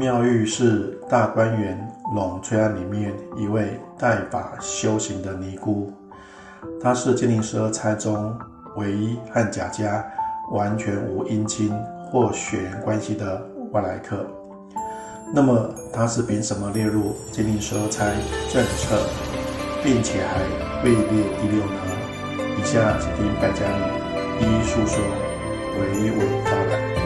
[0.00, 1.78] 妙玉是大观园
[2.14, 5.92] 龙翠庵里面一位代法修行的尼姑，
[6.82, 8.34] 她是金陵十二钗中
[8.76, 10.02] 唯一和贾家
[10.52, 11.70] 完全无姻亲
[12.10, 14.26] 或血缘关系的外来客。
[15.34, 18.14] 那么她是凭什么列入金陵十二钗
[18.50, 18.96] 政策，
[19.84, 20.40] 并且还
[20.82, 22.56] 位列第六呢？
[22.58, 23.66] 以下请听败家
[24.38, 25.04] 女一一述说，
[25.76, 26.99] 娓娓道来。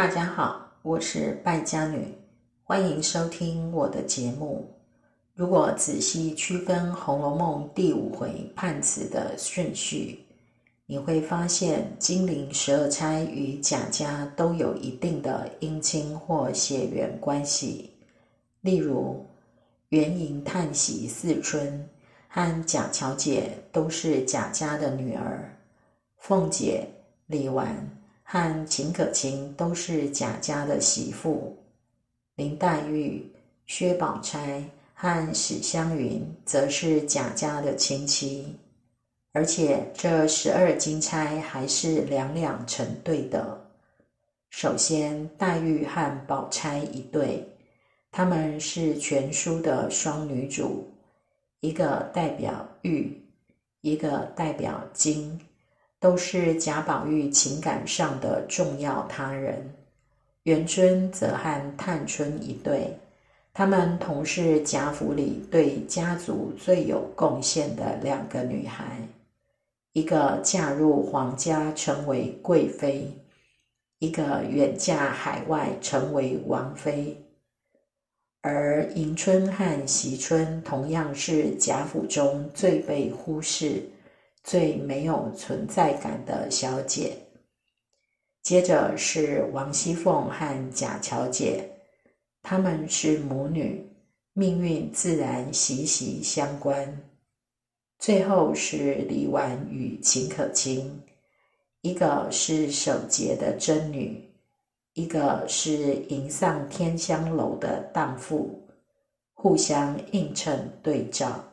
[0.00, 2.14] 大家好，我是败家女，
[2.64, 4.66] 欢迎收听我的节目。
[5.34, 10.24] 如果仔细区分《红楼梦》第五回判词的顺序，
[10.86, 17.90] 你会发现金陵十二钗与贾家都有一定的姻亲或血缘关系。
[18.62, 19.26] 例如，
[19.90, 21.86] 元迎、叹息、四春
[22.26, 25.54] 和贾巧姐都是贾家的女儿，
[26.16, 26.88] 凤姐、
[27.26, 27.66] 李纨。
[28.32, 31.58] 和秦可卿都是贾家的媳妇，
[32.36, 33.28] 林黛玉、
[33.66, 34.62] 薛宝钗
[34.94, 38.54] 和史湘云则是贾家的亲戚，
[39.32, 43.60] 而且这十二金钗还是两两成对的。
[44.50, 47.44] 首先，黛玉和宝钗一对，
[48.12, 50.88] 她们是全书的双女主，
[51.58, 53.20] 一个代表玉，
[53.80, 55.36] 一个代表金。
[56.00, 59.70] 都是贾宝玉情感上的重要他人，
[60.44, 62.98] 元春则和探春一对，
[63.52, 68.96] 他们同是贾府里对家族最有贡献的两个女孩，
[69.92, 73.12] 一个嫁入皇家成为贵妃，
[73.98, 77.14] 一个远嫁海外成为王妃，
[78.40, 83.82] 而迎春和惜春同样是贾府中最被忽视。
[84.42, 87.16] 最没有存在感的小姐，
[88.42, 91.70] 接着是王熙凤和贾乔姐，
[92.42, 93.86] 她们是母女，
[94.32, 97.00] 命运自然息息相关。
[97.98, 101.02] 最后是李纨与秦可卿，
[101.82, 104.32] 一个是守节的贞女，
[104.94, 108.66] 一个是迎上天香楼的荡妇，
[109.34, 111.44] 互相映衬对照。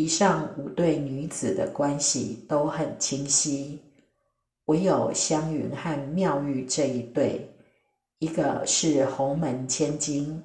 [0.00, 3.78] 以上五对女子的关系都很清晰，
[4.64, 7.46] 唯有湘云和妙玉这一对，
[8.18, 10.42] 一个是洪门千金，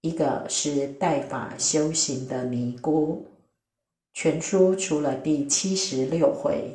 [0.00, 3.26] 一个是代法修行的尼姑。
[4.14, 6.74] 全书除了第七十六回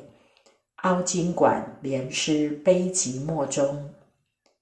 [0.84, 3.90] 凹晶馆联诗悲寂寞中，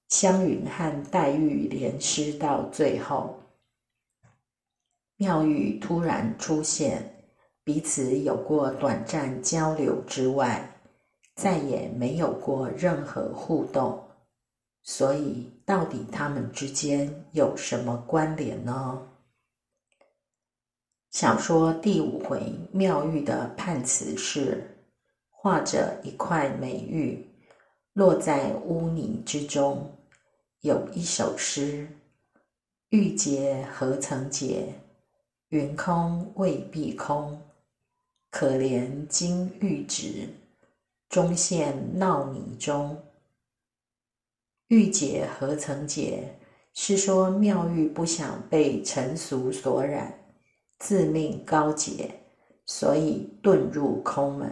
[0.07, 3.37] 湘云和黛玉联诗到最后，
[5.17, 7.17] 妙玉突然出现。
[7.63, 10.81] 彼此有过短暂交流之外，
[11.35, 14.03] 再也没有过任何互动。
[14.83, 19.07] 所以，到底他们之间有什么关联呢？
[21.11, 24.75] 小说第五回妙玉的判词是：
[25.29, 27.29] 画着一块美玉，
[27.93, 29.97] 落在污泥之中。
[30.61, 31.87] 有一首诗：
[32.89, 34.73] 玉洁何曾洁，
[35.49, 37.39] 云空未必空。
[38.31, 40.29] 可怜金玉质，
[41.09, 42.97] 终陷闹泥中。
[44.69, 46.37] 玉洁何曾洁？
[46.73, 50.17] 是说妙玉不想被尘俗所染，
[50.79, 52.09] 自命高洁，
[52.65, 54.49] 所以遁入空门。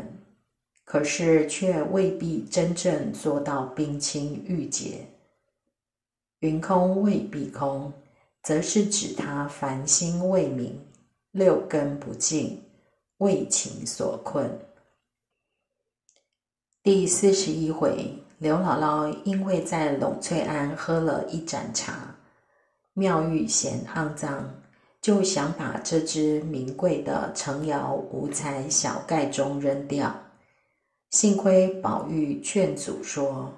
[0.84, 5.06] 可是却未必真正做到冰清玉洁。
[6.40, 7.94] 云空未必空，
[8.44, 10.74] 则是指他凡心未泯，
[11.32, 12.62] 六根不净。
[13.20, 14.60] 为情所困。
[16.82, 22.16] 第四十一回，刘姥姥因为在栊翠庵喝了一盏茶，
[22.94, 24.50] 妙玉嫌肮脏，
[25.02, 30.16] 就想把这只名贵的成窑五彩小盖钟扔掉。
[31.12, 33.52] 幸亏宝玉劝阻说：“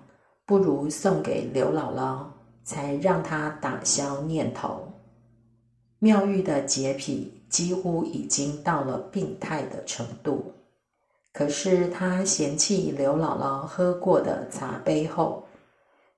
[0.43, 2.25] 不如送给刘姥姥，
[2.63, 4.91] 才让她打消念头。”
[5.99, 7.40] 妙玉的洁癖。
[7.51, 10.53] 几乎已经到了病态的程度，
[11.33, 15.45] 可是他嫌弃刘姥姥喝过的茶杯后，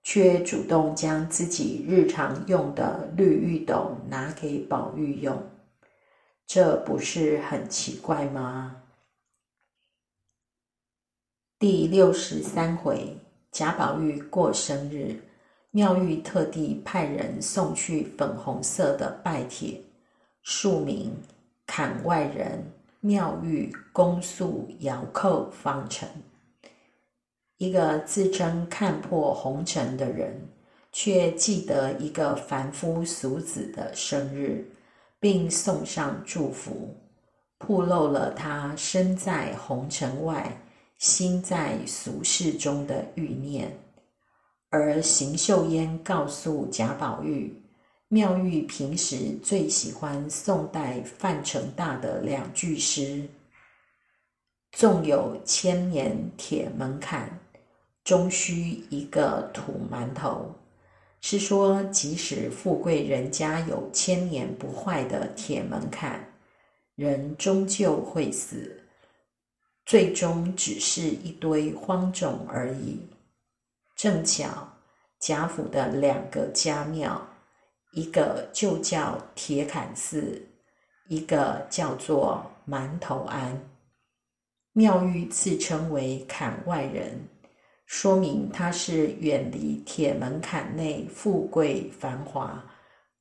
[0.03, 5.41] 却主动将自己日常用的绿玉斗拿给宝玉用。
[6.45, 8.83] 这不是很奇怪吗？
[11.57, 13.17] 第六十三回，
[13.51, 15.19] 贾宝玉过生日，
[15.71, 19.81] 妙玉特地派人送去粉红色的拜帖，
[20.43, 21.11] 署名
[21.65, 22.63] “坎外人
[22.99, 26.07] 妙玉公诉遥叩方城”。
[27.57, 30.47] 一个自称看破红尘的人，
[30.91, 34.69] 却记得一个凡夫俗子的生日，
[35.19, 36.95] 并送上祝福，
[37.57, 40.55] 暴露了他身在红尘外。
[40.99, 43.77] 心在俗世中的欲念，
[44.69, 47.61] 而邢岫烟告诉贾宝玉，
[48.13, 53.27] 妙玉平时最喜欢宋代范成大的两句诗
[54.71, 57.39] ：“纵有千年铁门槛，
[58.03, 60.53] 终须一个土馒头。”
[61.21, 66.23] 是说，即使富贵人家有千年不坏的铁门槛，
[66.93, 68.79] 人终究会死。
[69.87, 72.99] 最终只是一堆荒冢而已。
[73.95, 74.71] 正巧
[75.19, 77.27] 贾府的两个家庙，
[77.93, 80.41] 一个就叫铁槛寺，
[81.07, 83.57] 一个叫做馒头庵。
[84.73, 87.19] 妙玉自称为坎外人，
[87.85, 92.63] 说明他是远离铁门槛内富贵繁华，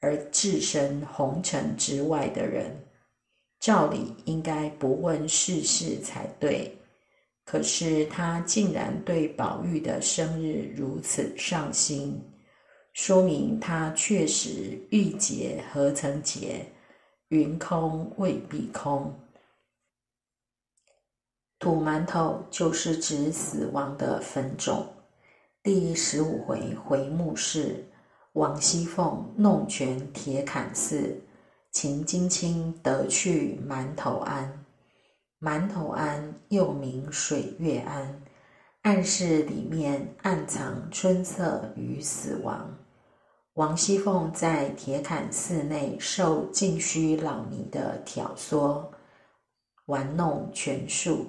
[0.00, 2.74] 而置身红尘之外的人。
[3.60, 6.74] 照理应该不问世事才对，
[7.44, 12.18] 可是他竟然对宝玉的生日如此上心，
[12.92, 16.66] 说明他确实欲结何曾结，
[17.28, 19.18] 云空未必空。
[21.58, 24.86] 土馒头就是指死亡的坟冢。
[25.62, 27.84] 第十五回回目是
[28.32, 31.18] 王熙凤弄权铁槛寺。
[31.70, 34.66] 秦金清得去馒头庵，
[35.40, 38.22] 馒头庵又名水月庵，
[38.82, 42.76] 暗示里面暗藏春色与死亡。
[43.54, 48.82] 王熙凤在铁槛寺内受净虚老尼的挑唆，
[49.84, 51.26] 玩弄权术，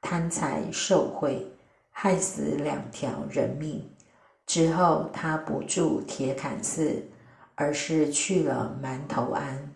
[0.00, 1.46] 贪财受贿，
[1.90, 3.86] 害死两条人命。
[4.46, 7.06] 之后，他不住铁槛寺，
[7.54, 9.74] 而是去了馒头庵。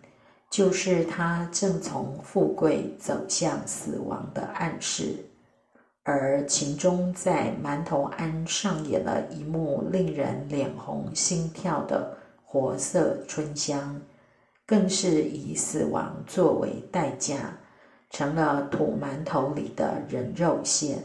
[0.49, 5.23] 就是他正从富贵走向死亡的暗示，
[6.03, 14.01] 而秦钟在馒头庵上演了一幕令人脸红心跳的活色春香，
[14.65, 17.57] 更是以死亡作为代价，
[18.09, 21.01] 成了土馒头里的人肉馅。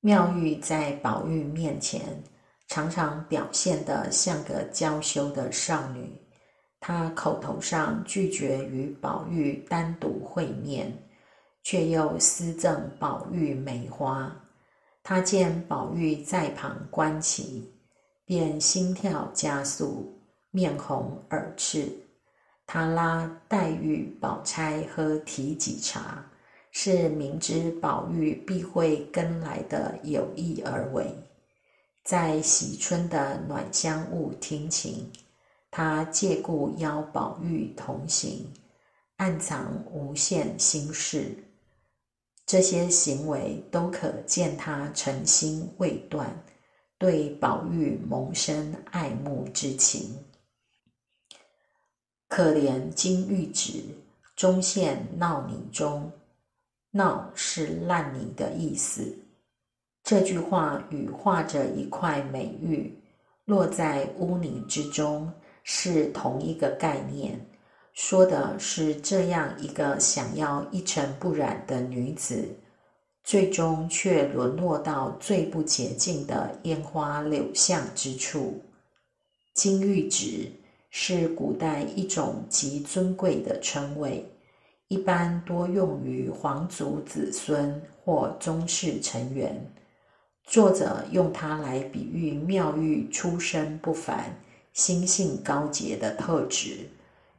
[0.00, 2.00] 妙玉在宝玉面前
[2.66, 6.20] 常常表现得像个娇羞的少女。
[6.80, 10.92] 她口头上拒绝与宝玉单独会面，
[11.62, 14.34] 却又私赠宝玉梅花。
[15.02, 17.72] 他见宝玉在旁观其，
[18.24, 20.16] 便心跳加速，
[20.50, 21.92] 面红耳赤。
[22.66, 26.24] 他拉黛玉、宝钗喝提己茶，
[26.70, 31.12] 是明知宝玉必会跟来的有意而为，
[32.04, 35.10] 在喜春的暖香屋听琴。
[35.70, 38.46] 他借故邀宝玉同行，
[39.16, 41.34] 暗藏无限心事，
[42.52, 46.28] 这些行为都可见他诚心未断，
[46.98, 50.14] 对宝玉萌生爱慕之情。
[52.28, 53.82] 可怜金玉质，
[54.36, 56.12] 终陷闹泥中。
[56.90, 59.16] 闹是烂泥的意思。
[60.04, 62.94] 这句话与画着一块美玉
[63.46, 65.32] 落在污泥之中。
[65.64, 67.40] 是同一个概念，
[67.92, 72.48] 说的是这样一个想要一尘不染的女子，
[73.22, 78.62] 最终却沦落到最不洁净的烟花柳巷之处。
[79.54, 80.50] 金玉指
[80.88, 84.26] 是古代一种极尊贵的称谓，
[84.88, 89.70] 一般多用于皇族子孙或宗室成员。
[90.44, 94.34] 作者用它来比喻妙玉出身不凡。
[94.72, 96.88] 心性高洁的特质，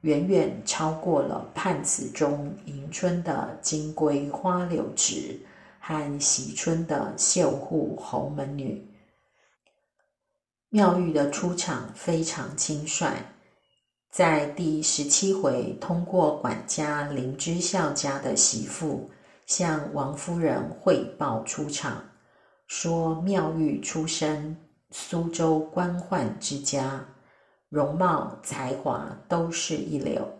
[0.03, 5.39] 远远超过了判词中迎春的金龟花柳质
[5.79, 8.85] 和喜春的绣户侯门女。
[10.67, 13.15] 妙玉的出场非常轻率，
[14.11, 19.09] 在第十七回通过管家林之孝家的媳妇
[19.45, 22.03] 向王夫人汇报出场，
[22.67, 24.57] 说妙玉出身
[24.91, 27.05] 苏州官宦之家。
[27.73, 30.31] 容貌才华都是一流，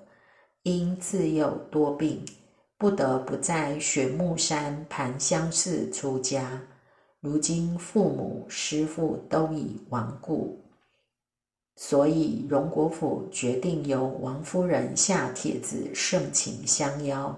[0.61, 2.23] 因自幼多病，
[2.77, 6.61] 不得不在雪木山盘香寺出家。
[7.21, 10.63] 如今父母师父都已亡故，
[11.75, 17.35] 所以荣国府决定由王夫人下帖子盛请相邀，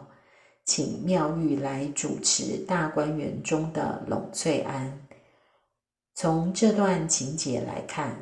[0.65, 4.99] 请妙玉来主持大观园中的拢翠庵。
[6.15, 8.17] 从这段情节来看，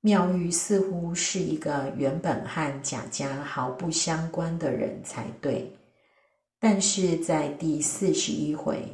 [0.00, 5.76] 妙玉似乎是一个原本和贾家毫不相关的人才对，
[6.60, 8.86] 但是在第四十一回，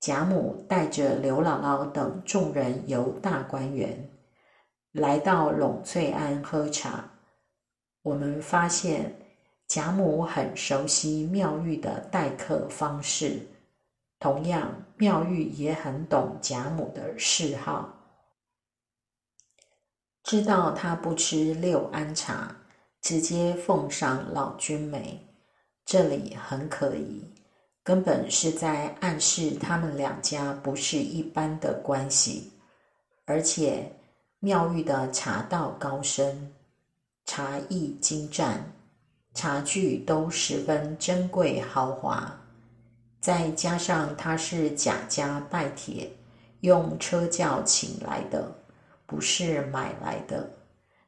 [0.00, 4.10] 贾母带着刘姥姥等众人游大观园，
[4.92, 7.10] 来到拢翠庵喝茶，
[8.02, 9.16] 我们发现
[9.66, 13.40] 贾母很熟悉妙玉的待客方式。
[14.18, 17.95] 同样，妙玉也很懂贾母的嗜好，
[20.26, 22.52] 知道他不吃六安茶，
[23.00, 25.24] 直接奉上老君梅，
[25.84, 27.22] 这里很可疑，
[27.84, 32.50] 根本是在暗示他们两家不是一般的关系。
[33.24, 33.88] 而且，
[34.40, 36.52] 妙玉的茶道高深，
[37.24, 38.72] 茶艺精湛，
[39.32, 42.36] 茶具都十分珍贵豪华。
[43.20, 46.10] 再加上他是贾家拜帖，
[46.62, 48.52] 用车轿请来的，
[49.06, 50.50] 不是买来的。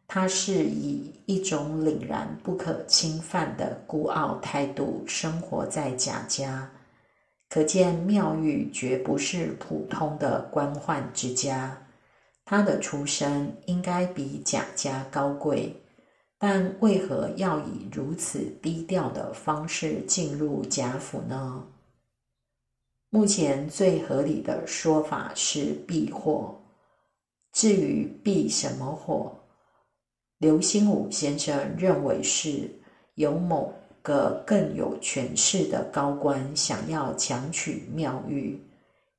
[0.06, 6.70] 他是以一种凛然不可侵犯的孤傲态度生活在贾家，
[7.50, 11.76] 可见妙玉绝不是普通的官宦之家。
[12.46, 15.76] 他的出身应该比贾家高贵，
[16.38, 21.62] 但为何要以如此低调的方式进入贾府呢？
[23.10, 26.58] 目前最合理的说法是避祸。
[27.52, 29.36] 至于避什么火，
[30.38, 32.70] 刘心武先生认为是
[33.14, 38.62] 有某个更有权势的高官想要强取妙玉，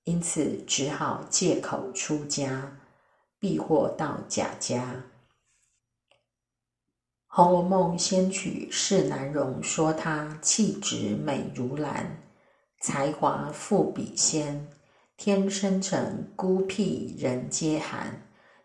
[0.06, 2.80] 因此只好借口出家，
[3.40, 5.04] 避祸到贾家。
[7.36, 12.18] 《红楼梦》先曲释南容说他气质美如兰。
[12.82, 14.66] 才华富比仙，
[15.20, 18.10] 天生成孤僻人皆寒。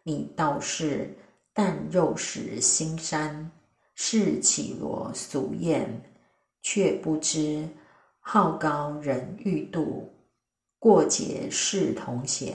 [0.05, 1.13] 你倒是
[1.53, 3.51] 淡肉食心山，
[3.97, 6.01] 是绮罗俗艳，
[6.63, 7.69] 却不知
[8.21, 10.09] 好高人欲度，
[10.79, 12.55] 过节是同闲。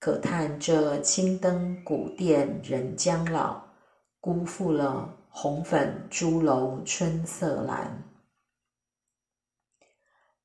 [0.00, 3.62] 可叹这青灯古殿人将老，
[4.20, 7.88] 辜负了红粉朱楼春色阑。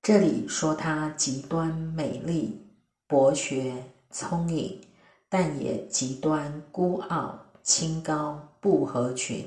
[0.01, 2.65] 这里说她极端美丽、
[3.07, 3.73] 博学、
[4.09, 4.79] 聪颖，
[5.27, 9.45] 但也极端孤傲、清高、不合群，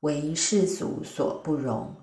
[0.00, 1.94] 为世俗所不容。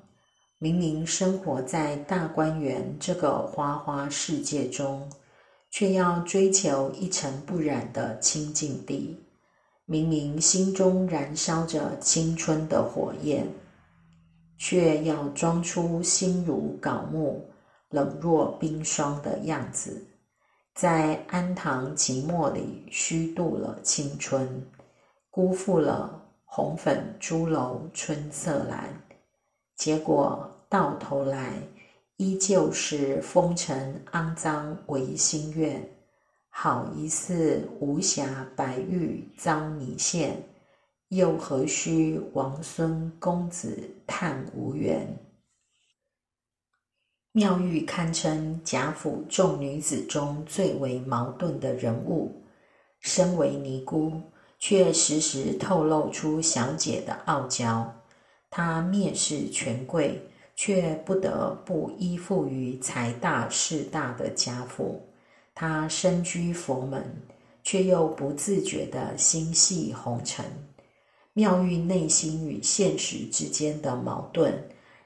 [0.58, 5.08] 明明生活在大观园这个花花世界中，
[5.70, 9.16] 却要追求一尘不染的清净地；
[9.86, 13.46] 明明心中燃烧着青春的火焰，
[14.58, 17.48] 却要装出心如槁木。
[17.96, 20.06] 冷若冰霜的样子，
[20.74, 24.70] 在安堂寂寞里虚度了青春，
[25.32, 28.90] 辜负了红粉朱楼春色阑，
[29.78, 31.54] 结果到头来
[32.18, 35.82] 依旧是风尘肮脏唯心愿，
[36.50, 40.44] 好一似无瑕白玉遭泥陷，
[41.08, 45.18] 又何须王孙公子叹无缘？
[47.38, 52.32] 妙玉堪称贾府众女子中最为矛盾的人物。
[53.02, 54.22] 身为尼姑，
[54.58, 57.94] 却时时透露出小姐的傲娇。
[58.50, 60.26] 她蔑视权贵，
[60.56, 65.06] 却不得不依附于财大势大的贾府。
[65.54, 67.04] 她身居佛门，
[67.66, 70.46] 却又不自觉地心系红尘。
[71.34, 74.54] 妙玉内心与现实之间的矛盾。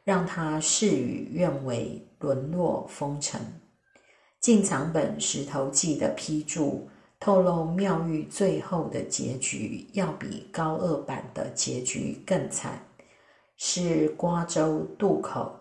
[0.05, 3.41] 让他事与愿违，沦落风尘。
[4.39, 6.87] 进藏本《石头记》的批注
[7.19, 12.81] 透露，妙玉最后的结局要比高二版的结局更惨，
[13.57, 15.59] 是瓜州渡口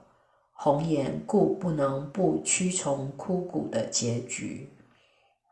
[0.52, 4.68] 红颜故不能不屈从枯骨的结局。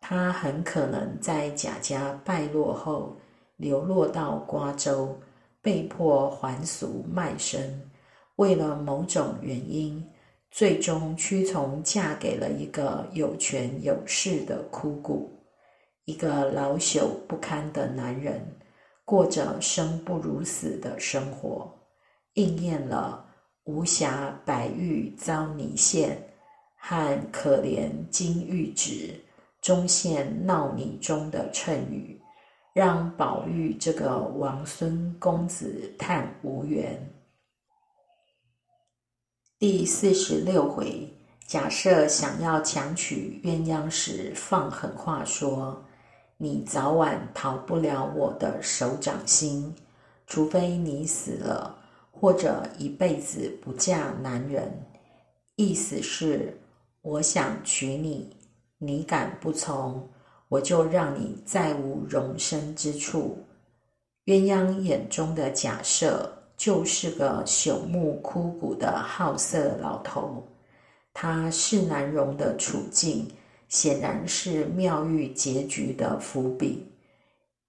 [0.00, 3.16] 他很可能在贾家败落后，
[3.56, 5.18] 流落到瓜州，
[5.60, 7.90] 被迫还俗卖身。
[8.36, 10.04] 为了某种原因，
[10.56, 15.30] 最终屈从嫁给了一个有权有势的枯骨，
[16.06, 18.40] 一个老朽不堪的男人，
[19.04, 21.70] 过着生不如死的生活，
[22.32, 23.22] 应验了
[23.64, 26.16] 无暇白玉遭泥陷，
[26.78, 29.14] 和可怜金玉质
[29.60, 32.18] 终陷闹泥中的谶语，
[32.72, 36.98] 让宝玉这个王孙公子叹无缘。
[39.58, 41.08] 第四十六回，
[41.46, 45.82] 假设想要强娶鸳鸯时，放狠话说
[46.36, 49.74] ：“你早晚逃不了我的手掌心，
[50.26, 51.74] 除非你死了。”
[52.12, 54.86] 或者一辈子不嫁男人，
[55.54, 56.60] 意思是
[57.00, 58.36] 我想娶你，
[58.76, 60.06] 你敢不从，
[60.48, 63.42] 我就让你再无容身之处。
[64.26, 70.42] 鸳鸯眼中的假设就是个朽木枯骨的好色老头，
[71.12, 73.28] 他是难容的处境，
[73.68, 76.86] 显然是妙玉结局的伏笔。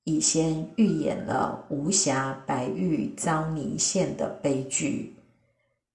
[0.05, 5.13] 已先预演了无暇白玉遭泥陷的悲剧。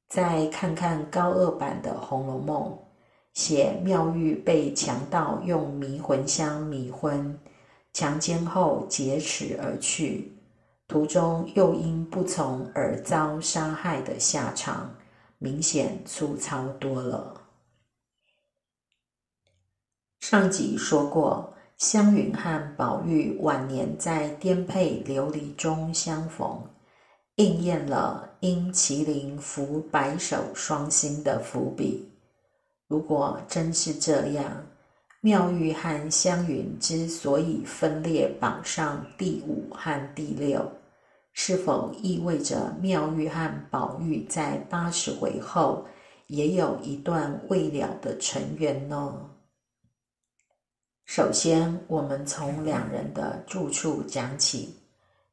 [0.07, 2.71] 再看看高二版的《红楼梦》，
[3.33, 7.39] 写妙玉被强盗用迷魂香迷昏，
[7.95, 10.31] 强奸后劫持而去，
[10.93, 14.95] 途中又因不从而遭杀害的下场，
[15.39, 17.41] 明显粗糙多了。
[20.21, 21.49] 上集说过。
[21.79, 26.63] 湘云和宝玉晚年在颠沛流离中相逢，
[27.37, 32.09] 应验了因麒麟伏白首双星的伏笔。
[32.87, 34.65] 如果真是这样，
[35.23, 40.71] 妙玉和湘云之所以分列榜上第五和第六，
[41.33, 45.87] 是否意味着妙玉和宝玉在八十回后
[46.27, 49.31] 也有一段未了的尘缘呢？
[51.05, 54.75] 首先，我们从两人的住处讲起。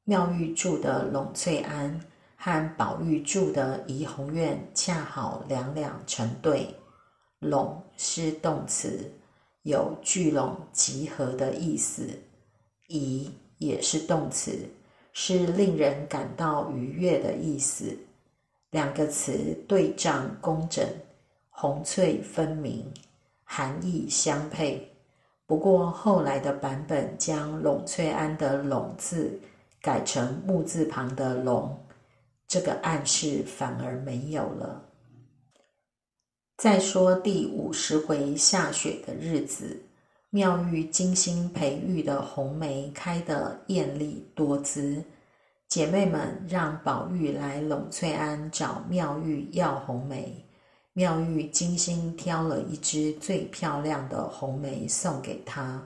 [0.03, 1.99] 妙玉住的栊翠庵
[2.35, 6.75] 和宝玉住的怡红院恰好两两成对。
[7.39, 9.13] 栊是动词，
[9.61, 12.03] 有聚拢、集合的意思；
[12.87, 14.67] 怡也是动词，
[15.13, 17.97] 是令人感到愉悦的意思。
[18.71, 20.85] 两个词对仗工整，
[21.49, 22.85] 红翠分明，
[23.43, 24.87] 含义相配。
[25.47, 29.39] 不过后来的版本将栊翠庵的“栊”字
[29.81, 31.75] 改成木字旁的“龙”，
[32.47, 34.85] 这个暗示反而没有了。
[36.57, 39.81] 再说第五十回下雪的日子，
[40.31, 45.03] 妙玉精心培育的红梅开得艳丽多姿，
[45.67, 50.45] 姐妹们让宝玉来栊翠庵找妙玉要红梅。
[50.93, 55.77] 妙玉精心挑了一支最漂亮的红梅送给他。《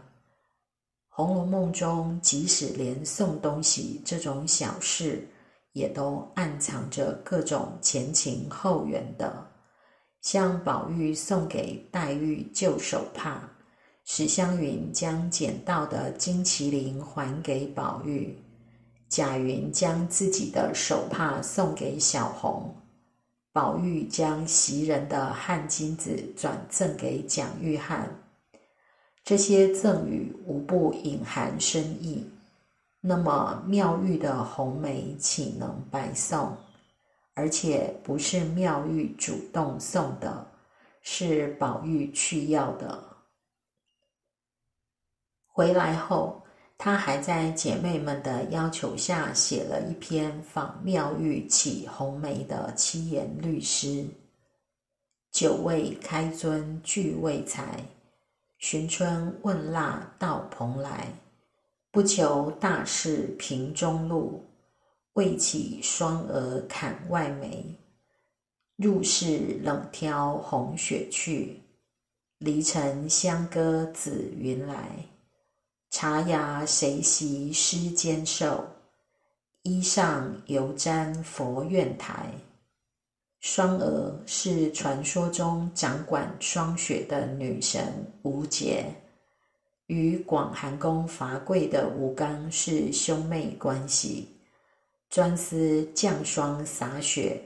[1.07, 5.25] 红楼梦》中，即使连送东西这种小事，
[5.71, 9.33] 也都暗藏着各种前情后缘的。
[10.21, 13.47] 像宝玉送给黛玉旧手帕，
[14.05, 18.37] 史湘云将捡到的金麒麟还给宝玉，
[19.07, 22.75] 贾云将自己的手帕送给小红。
[23.53, 28.07] 宝玉将袭人的汗巾子转赠给蒋玉菡，
[29.23, 32.27] 这些赠与无不隐含深意。
[32.99, 36.57] 那么妙玉的红梅岂能白送？
[37.35, 40.47] 而且不是妙玉主动送的，
[41.01, 43.12] 是宝玉去要的。
[45.53, 46.41] 回来后。
[46.75, 54.05] 他还在姐妹们的要求下写了一篇仿妙玉起红梅的七言律诗
[55.31, 57.85] ：“酒未开樽俱未裁，
[58.57, 61.07] 寻春问腊到蓬莱。
[61.89, 64.43] 不求大事平中路，
[65.13, 67.79] 为起双蛾砍外梅。
[68.75, 71.61] 入室冷挑红雪去，
[72.39, 75.05] 离尘香歌紫云来。”
[75.93, 78.65] 茶芽谁习诗间授？
[79.61, 82.31] 衣上犹沾佛院台。
[83.41, 88.85] 双娥是传说中掌管霜雪的女神吴洁，
[89.85, 94.27] 与广寒宫伐桂的吴刚是兄妹关系，
[95.11, 97.39] 专司降霜洒雪，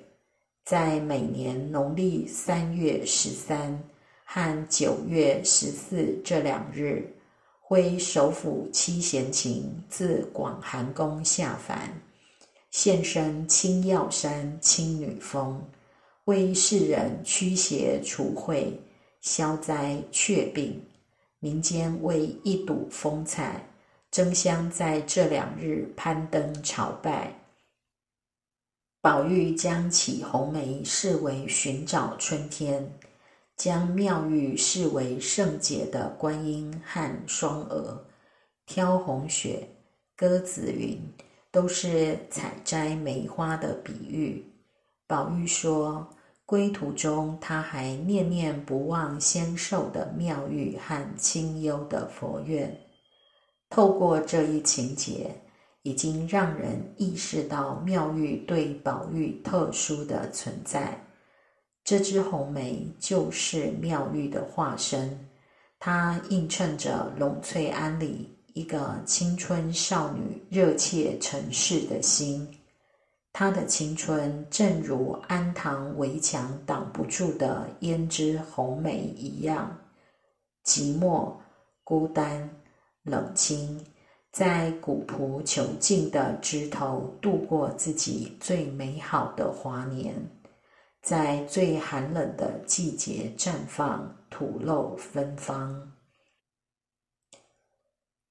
[0.63, 3.77] 在每年农历三月十三
[4.23, 7.13] 和九月十四这两日。
[7.69, 12.01] 挥首府七贤琴自广寒宫下凡，
[12.71, 15.61] 现身青药山青女峰，
[16.23, 18.71] 为世人驱邪除秽、
[19.19, 20.81] 消灾却病。
[21.39, 23.61] 民间为一睹风采，
[24.09, 27.37] 争相在这两日攀登朝拜。
[29.01, 32.89] 宝玉将起红梅视为寻找春天，
[33.57, 38.05] 将妙玉视为圣洁的观音和双娥，
[38.65, 39.67] 挑红雪、
[40.15, 41.01] 鸽子云，
[41.51, 44.45] 都是采摘梅花的比喻。
[45.07, 46.07] 宝玉说，
[46.45, 52.79] 归途中他还念念不忘仙寿的妙玉和清幽的佛院。
[53.69, 55.41] 透过这一情节。
[55.83, 61.06] 已经让人意识到妙玉对宝玉特殊的存在。
[61.87, 65.25] 这只红梅就是妙玉的化身，
[65.79, 72.45] 它映衬着龙翠庵里一个青春少女热切尘世的心。
[73.31, 79.73] 她的青春正如安堂围墙挡不住的胭脂红梅一样，
[80.65, 81.31] 寂寞、
[81.85, 82.49] 孤单、
[83.03, 83.81] 冷清。
[84.29, 90.13] 在古朴遒劲的枝头度过自己最美好的华年，
[91.07, 95.93] 在最寒冷的季节绽放，吐露芬芳。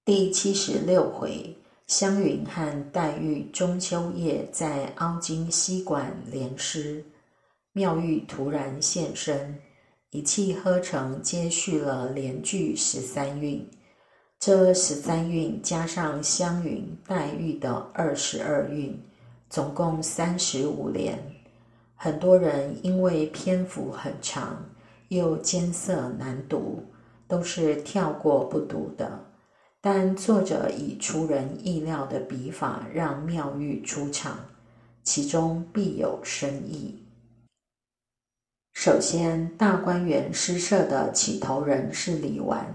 [0.05, 7.03] 第七十六回，湘云和黛玉中秋夜在凹晶西馆联诗，
[7.73, 9.59] 妙玉突然现身，
[10.11, 13.67] 一气呵成接续了连句十三韵。
[14.39, 19.03] 这十三韵加上湘云、黛玉的二十二韵，
[19.49, 21.36] 总共三十五联。
[21.96, 24.66] 很多人因为篇幅很长，
[25.09, 26.85] 又艰涩难读，
[27.26, 29.24] 都是跳过不读的。
[29.80, 34.38] 但作者以出人意料的笔法让妙玉出场，
[35.02, 37.02] 其中必有深意。
[38.74, 42.66] 首先，大观园诗社的起头人是李纨。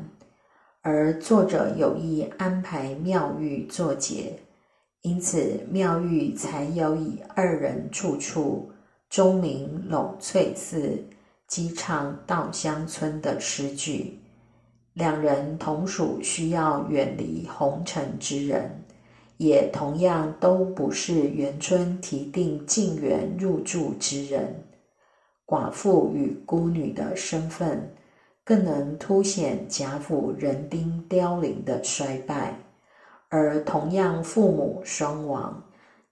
[0.82, 4.40] 而作者有意安排妙玉作结，
[5.04, 8.71] 因此妙玉才有以二人处处
[9.12, 10.98] 钟鸣陇翠寺，
[11.46, 14.18] 击唱稻香村的诗句。
[14.94, 18.72] 两人同属需要远离红尘之人，
[19.36, 24.64] 也同样都不是元春提定进园入住之人，
[25.46, 27.94] 寡妇与孤女的身份。
[28.46, 32.58] 更能凸显贾府人丁凋零的衰败，
[33.28, 35.62] 而同样父母双亡，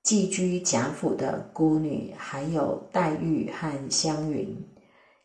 [0.01, 4.55] 寄居贾府的孤女还有黛玉和湘云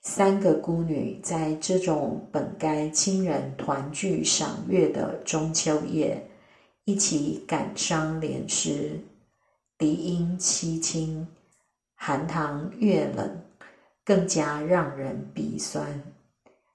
[0.02, 6.22] 三个孤女，在这种本该亲人团聚赏月的中秋夜，
[6.84, 9.00] 一起感伤连诗，
[9.78, 11.26] 笛音凄清，
[11.94, 13.40] 寒塘月冷，
[14.04, 16.02] 更加让人鼻酸。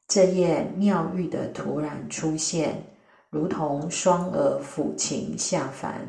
[0.08, 2.84] 这夜妙玉的突然出现，
[3.30, 6.08] 如同双儿抚琴下凡。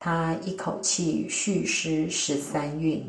[0.00, 3.04] 他一口气续诗十三韵，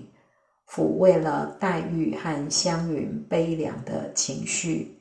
[0.67, 4.93] 抚慰了黛玉和湘云悲凉的情绪。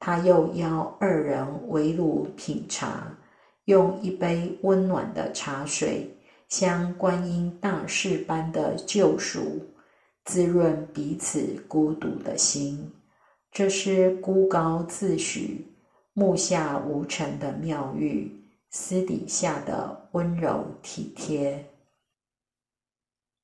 [0.00, 3.16] 他又邀二人围炉品茶，
[3.66, 6.10] 用一杯温暖的茶水，
[6.48, 9.64] 像观音大士般的救赎，
[10.24, 12.92] 滋润彼此孤独的心。
[13.52, 15.62] 这是孤高自诩、
[16.14, 18.30] 目下无尘的妙玉，
[18.70, 21.64] 私底下的温柔体贴。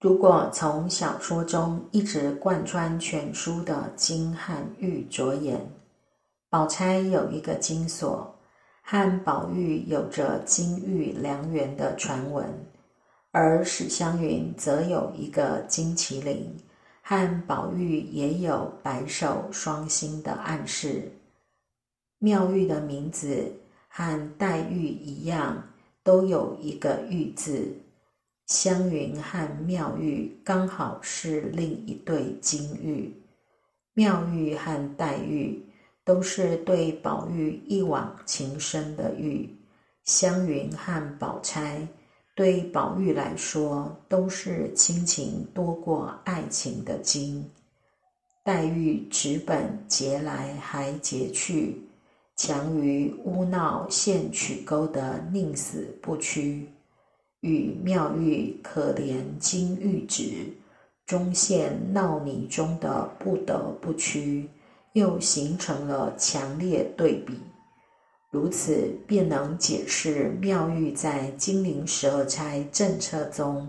[0.00, 5.66] 如果从小说中一直贯穿全书的金汉玉着眼，
[6.50, 8.38] 宝钗有一个金锁，
[8.82, 12.46] 和宝玉有着金玉良缘的传闻，
[13.30, 16.56] 而史湘云则有一个金麒麟。
[17.06, 21.12] 和宝玉也有白首双星的暗示。
[22.18, 23.52] 妙玉的名字
[23.96, 25.68] 和黛玉一样，
[26.02, 27.72] 都有一个“玉”字。
[28.46, 33.14] 湘云和妙玉刚好是另一对金玉。
[33.92, 35.64] 妙玉和黛玉
[36.04, 39.48] 都是对宝玉一往情深的玉。
[40.02, 41.87] 湘云和宝钗。
[42.35, 47.48] 对宝玉来说，都是亲情多过爱情的金。
[48.42, 51.80] 黛玉纸本劫来还劫去，
[52.36, 56.68] 强于污闹陷曲沟的宁死不屈，
[57.40, 60.52] 与妙玉可怜金玉指，
[61.06, 64.48] 终陷闹泥中的不得不屈，
[64.94, 67.38] 又形成了强烈对比。
[68.30, 73.68] 如此便能解释妙玉在金陵十二钗政策中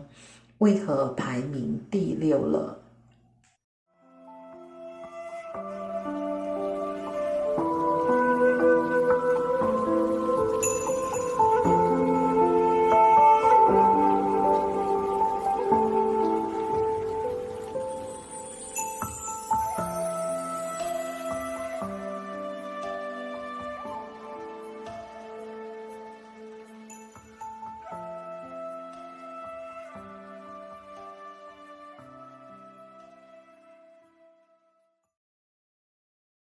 [0.58, 2.85] 为何排名第六了。